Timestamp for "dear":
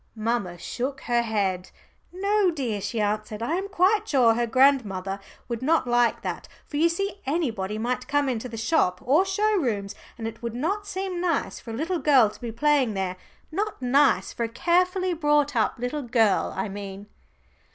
2.49-2.81